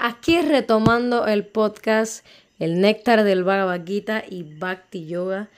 [0.00, 2.24] aquí retomando el podcast
[2.58, 5.48] El Néctar del Bhagavad Gita y Bhakti Yoga.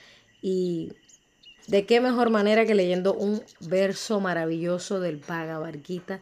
[0.41, 0.93] Y
[1.67, 6.19] de qué mejor manera que leyendo un verso maravilloso del Bhagavad Gita.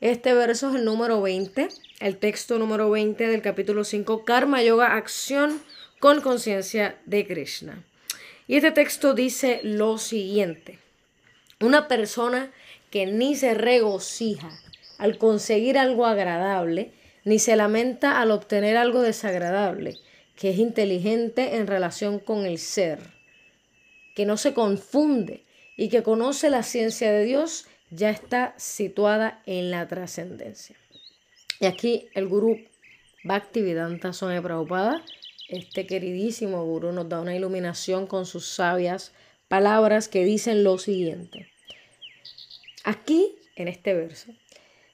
[0.00, 1.68] Este verso es el número 20,
[2.00, 5.60] el texto número 20 del capítulo 5, Karma Yoga, acción
[5.98, 7.84] con conciencia de Krishna.
[8.46, 10.78] Y este texto dice lo siguiente.
[11.60, 12.50] Una persona
[12.90, 14.48] que ni se regocija
[14.98, 16.92] al conseguir algo agradable,
[17.28, 19.98] ni se lamenta al obtener algo desagradable,
[20.34, 23.00] que es inteligente en relación con el ser,
[24.16, 25.44] que no se confunde
[25.76, 30.74] y que conoce la ciencia de Dios, ya está situada en la trascendencia.
[31.60, 32.60] Y aquí el gurú
[33.24, 35.04] Bhaktivedanta Swami Prabhupada,
[35.50, 39.12] este queridísimo gurú, nos da una iluminación con sus sabias
[39.48, 41.50] palabras que dicen lo siguiente.
[42.84, 44.32] Aquí, en este verso,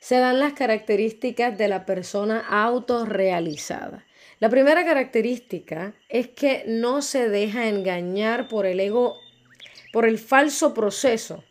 [0.05, 4.05] se dan las características de la persona autorrealizada.
[4.39, 9.17] La primera característica es que no se deja engañar por el ego,
[9.95, 11.43] por el falso proceso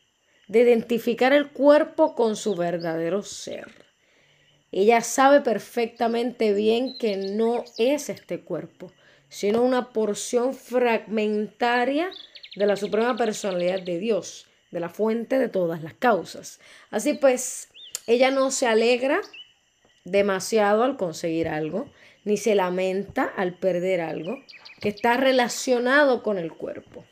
[0.47, 3.71] de identificar el cuerpo con su verdadero ser.
[4.71, 8.91] Ella sabe perfectamente bien que no es este cuerpo,
[9.29, 12.11] sino una porción fragmentaria
[12.55, 16.59] de la suprema personalidad de Dios, de la fuente de todas las causas.
[16.91, 17.72] Así pues,
[18.07, 19.21] ella no se alegra
[20.03, 21.89] demasiado al conseguir algo,
[22.25, 24.43] ni se lamenta al perder algo
[24.81, 27.05] que está relacionado con el cuerpo.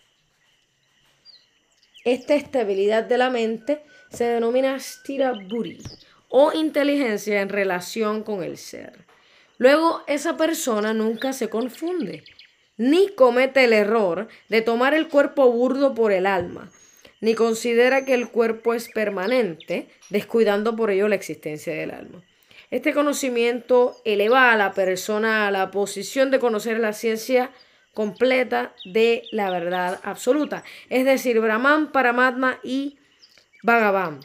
[2.03, 5.81] Esta estabilidad de la mente se denomina stira buri
[6.29, 9.05] o inteligencia en relación con el ser.
[9.57, 12.23] Luego, esa persona nunca se confunde,
[12.77, 16.71] ni comete el error de tomar el cuerpo burdo por el alma,
[17.21, 22.23] ni considera que el cuerpo es permanente, descuidando por ello la existencia del alma.
[22.71, 27.51] Este conocimiento eleva a la persona a la posición de conocer la ciencia
[27.93, 32.97] completa de la verdad absoluta, es decir, Brahman, Paramatma y
[33.63, 34.21] Bhagavan.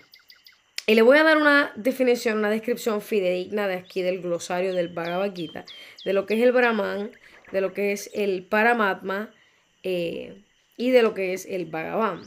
[0.86, 4.88] Y le voy a dar una definición, una descripción fidedigna de aquí del glosario del
[4.88, 5.64] Bhagavad Gita,
[6.04, 7.10] de lo que es el Brahman,
[7.50, 9.34] de lo que es el Paramatma
[9.82, 10.44] eh,
[10.76, 12.22] y de lo que es el Bhagavan.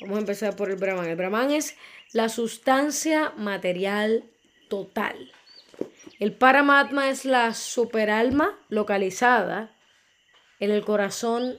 [0.00, 1.06] Vamos a empezar por el Brahman.
[1.06, 1.76] El Brahman es
[2.12, 4.24] la sustancia material
[4.68, 5.32] total.
[6.18, 9.74] El Paramatma es la superalma localizada
[10.60, 11.58] en el corazón,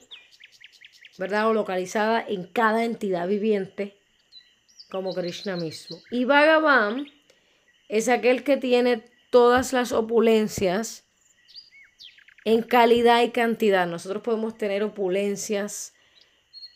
[1.18, 1.48] ¿verdad?
[1.48, 3.96] O localizada en cada entidad viviente,
[4.90, 5.98] como Krishna mismo.
[6.10, 7.06] Y Bhagavan
[7.88, 11.04] es aquel que tiene todas las opulencias
[12.44, 13.86] en calidad y cantidad.
[13.86, 15.95] Nosotros podemos tener opulencias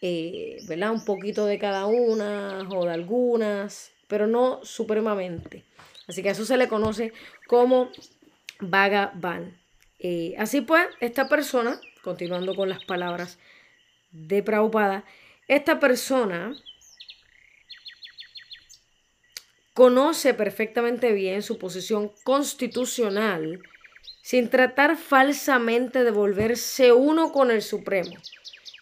[0.00, 0.58] eh.
[0.68, 5.64] Un poquito de cada una o de algunas, pero no supremamente.
[6.08, 7.12] Así que eso se le conoce
[7.46, 7.90] como
[8.60, 9.56] Bhagavan.
[9.98, 13.38] Eh, así pues, esta persona, continuando con las palabras
[14.10, 15.04] de Prabhupada,
[15.46, 16.54] esta persona
[19.74, 23.62] conoce perfectamente bien su posición constitucional
[24.22, 28.12] sin tratar falsamente de volverse uno con el Supremo.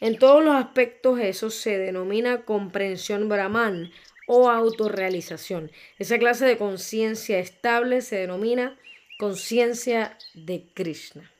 [0.01, 3.91] En todos los aspectos eso se denomina comprensión brahman
[4.27, 5.71] o autorrealización.
[5.99, 8.79] Esa clase de conciencia estable se denomina
[9.19, 11.31] conciencia de Krishna.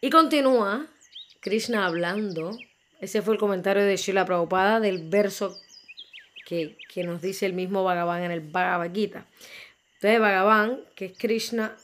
[0.00, 0.86] Y continúa
[1.40, 2.58] Krishna hablando.
[3.00, 5.56] Ese fue el comentario de Shila Prabhupada del verso
[6.44, 9.26] que, que nos dice el mismo Bhagavan en el Bhagavad Gita.
[9.94, 11.76] Entonces Bhagavan, que es Krishna,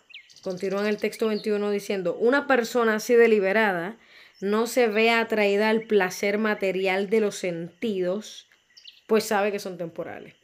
[0.43, 3.97] continúa en el texto 21 diciendo, una persona así deliberada
[4.41, 8.49] no se ve atraída al placer material de los sentidos,
[9.07, 10.35] pues sabe que son temporales,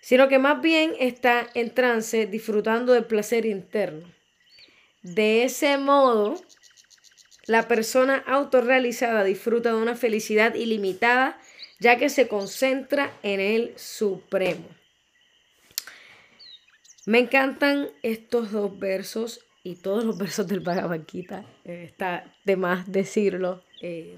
[0.00, 4.12] sino que más bien está en trance disfrutando del placer interno.
[5.02, 6.40] De ese modo,
[7.46, 11.40] la persona autorrealizada disfruta de una felicidad ilimitada,
[11.80, 14.68] ya que se concentra en el Supremo.
[17.04, 21.00] Me encantan estos dos versos y todos los versos del Bhagavad.
[21.14, 23.62] Eh, está de más decirlo.
[23.80, 24.16] Eh,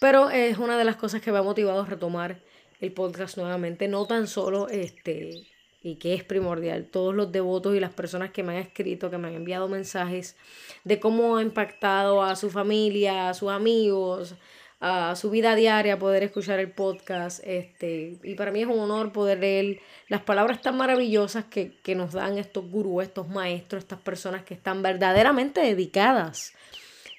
[0.00, 2.40] pero es una de las cosas que me ha motivado a retomar
[2.80, 3.88] el podcast nuevamente.
[3.88, 5.46] No tan solo este,
[5.82, 9.18] y que es primordial, todos los devotos y las personas que me han escrito, que
[9.18, 10.36] me han enviado mensajes
[10.84, 14.34] de cómo ha impactado a su familia, a sus amigos,
[14.84, 17.40] a su vida diaria poder escuchar el podcast.
[17.44, 22.12] Este, y para mí es un honor poder leer las palabras tan maravillosas que, nos
[22.12, 26.52] dan estos gurús, estos maestros, estas personas que están verdaderamente dedicadas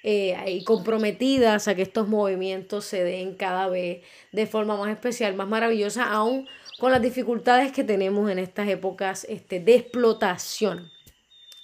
[0.04, 5.33] eh, y comprometidas a que estos movimientos se den cada vez de forma más especial,
[5.33, 6.50] más maravillosa, aún
[6.80, 10.92] con las dificultades que tenemos en estas épocas este, de explotación.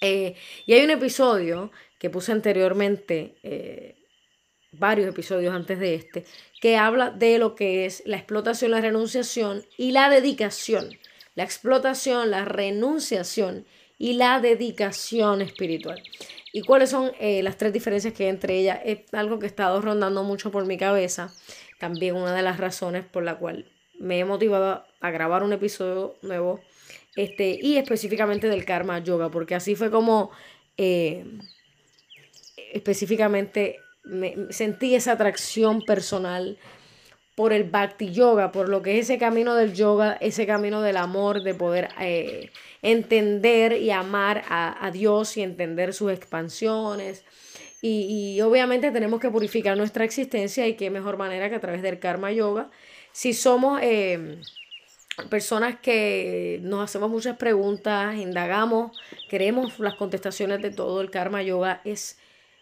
[0.00, 3.96] Eh, y hay un episodio que puse anteriormente, eh,
[4.72, 6.24] varios episodios antes de este,
[6.60, 10.90] que habla de lo que es la explotación, la renunciación y la dedicación.
[11.34, 13.64] La explotación, la renunciación
[13.98, 16.02] y la dedicación espiritual.
[16.52, 18.80] ¿Y cuáles son eh, las tres diferencias que hay entre ellas?
[18.84, 21.32] Es algo que he estado rondando mucho por mi cabeza.
[21.78, 26.16] También una de las razones por la cual me he motivado a grabar un episodio
[26.22, 26.60] nuevo.
[27.16, 30.30] Este, y específicamente del karma yoga, porque así fue como
[30.76, 31.24] eh,
[32.72, 33.78] específicamente
[34.10, 36.58] me, sentí esa atracción personal
[37.34, 40.98] por el bhakti yoga, por lo que es ese camino del yoga, ese camino del
[40.98, 42.50] amor, de poder eh,
[42.82, 47.24] entender y amar a, Dios y entender sus expansiones.
[47.80, 51.98] Y, obviamente tenemos que purificar nuestra existencia y qué mejor manera que a través del
[51.98, 52.70] karma yoga.
[53.12, 54.38] Si somos eh,
[55.30, 61.80] personas que nos hacemos muchas preguntas, indagamos, queremos las contestaciones de todo, el karma yoga
[61.84, 62.18] es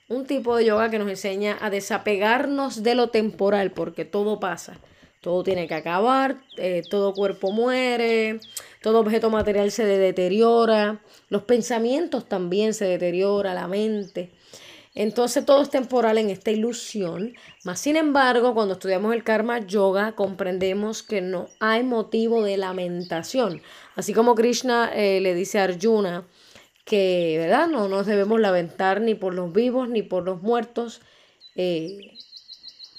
[0.08, 4.78] un tipo de yoga que nos enseña a desapegarnos de lo temporal, porque todo pasa.
[5.20, 8.40] Todo tiene que acabar, eh, todo cuerpo muere,
[8.82, 14.30] todo objeto material se deteriora, los pensamientos también se deteriora, la mente.
[14.94, 17.34] Entonces todo es temporal en esta ilusión,
[17.64, 23.60] mas sin embargo cuando estudiamos el karma yoga comprendemos que no hay motivo de lamentación.
[23.96, 26.26] Así como Krishna eh, le dice a Arjuna,
[26.88, 27.68] que, ¿verdad?
[27.68, 31.02] No nos debemos lamentar ni por los vivos ni por los muertos,
[31.54, 31.98] eh,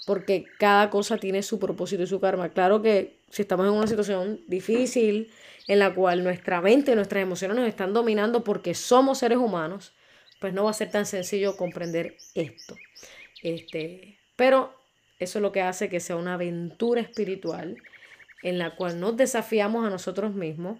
[0.06, 2.50] porque cada cosa tiene su propósito y su karma.
[2.50, 5.32] Claro que si estamos en una situación difícil
[5.66, 9.92] en la cual nuestra mente y nuestras emociones nos están dominando porque somos seres humanos,
[10.40, 12.76] pues no va a ser tan sencillo comprender esto.
[13.42, 14.72] Este, pero
[15.18, 17.76] eso es lo que hace que sea una aventura espiritual
[18.42, 20.78] en la cual nos desafiamos a nosotros mismos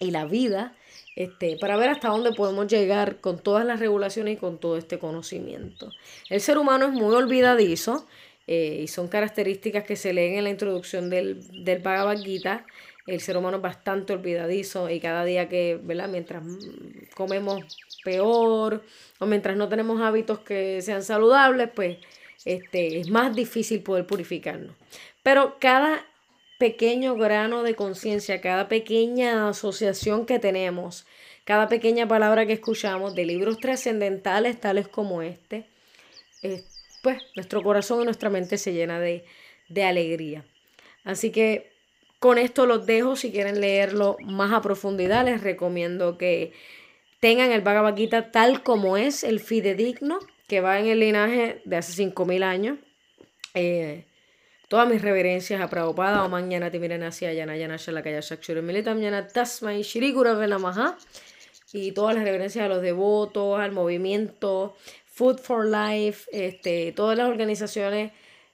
[0.00, 0.74] y la vida
[1.16, 4.98] este, para ver hasta dónde podemos llegar con todas las regulaciones y con todo este
[4.98, 5.90] conocimiento.
[6.28, 8.06] El ser humano es muy olvidadizo
[8.46, 12.64] eh, y son características que se leen en la introducción del, del Bhagavad Gita.
[13.06, 16.08] El ser humano es bastante olvidadizo y cada día que, ¿verdad?
[16.08, 16.44] Mientras
[17.16, 17.64] comemos
[18.04, 18.84] peor
[19.18, 21.98] o mientras no tenemos hábitos que sean saludables, pues
[22.44, 24.76] este, es más difícil poder purificarnos.
[25.22, 26.06] Pero cada
[26.58, 31.06] pequeño grano de conciencia, cada pequeña asociación que tenemos,
[31.44, 35.66] cada pequeña palabra que escuchamos de libros trascendentales tales como este,
[37.02, 39.24] pues nuestro corazón y nuestra mente se llena de,
[39.68, 40.44] de alegría.
[41.04, 41.70] Así que
[42.18, 46.52] con esto los dejo, si quieren leerlo más a profundidad, les recomiendo que
[47.20, 50.18] tengan el Bhagavad Gita tal como es, el fidedigno,
[50.48, 52.78] que va en el linaje de hace 5.000 años.
[53.54, 54.07] Eh,
[54.68, 56.70] Todas mis reverencias a Prabhupada, o mañana
[57.06, 60.98] hacia Yana Yana Shalakaya Shakshura Militam Yana Tasmai Shri Namaha.
[61.72, 64.76] Y todas las reverencias a los devotos, al movimiento,
[65.06, 68.12] Food for Life, este, todas las organizaciones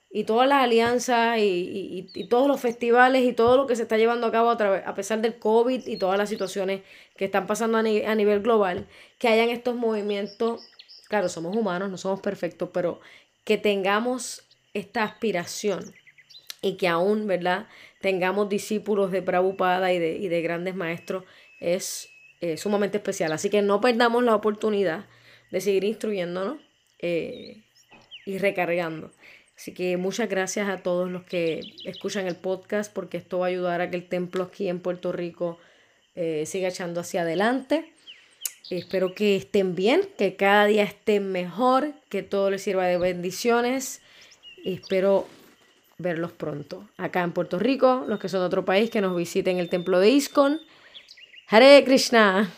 [0.09, 3.97] y todas las alianzas y, y, todos los festivales y todo lo que se está
[3.97, 6.83] llevando a cabo a, a pesar del COVID y todas las situaciones
[7.17, 8.87] que están pasando a, a nivel global,
[9.19, 10.63] que hayan estos movimientos,
[11.09, 13.01] claro, somos humanos, no somos perfectos, pero
[13.45, 14.45] que tengamos
[14.75, 15.93] esta aspiración
[16.65, 17.69] y que aún, ¿verdad?,
[18.01, 21.25] tengamos discípulos de Prabhupada y de, y de grandes maestros
[21.61, 22.09] es
[22.41, 23.33] eh, sumamente especial.
[23.33, 25.05] Así que no perdamos la oportunidad
[25.51, 26.59] de seguir instruyéndonos
[27.01, 27.63] eh,
[28.25, 29.13] y recargando.
[29.57, 33.51] Así que muchas gracias a todos los que escuchan el podcast porque esto va a
[33.51, 35.59] ayudar a que el templo aquí en Puerto Rico
[36.15, 37.93] eh, siga echando hacia adelante.
[38.71, 44.01] Espero que estén bien, que cada día estén mejor, que todo les sirva de bendiciones.
[44.65, 45.27] Espero
[45.99, 46.85] verlos pronto.
[46.97, 50.01] Acá en Puerto Rico, los que son de otro país, que nos visiten el templo
[50.01, 50.61] de Iskon.
[51.49, 52.51] Hare Krishna.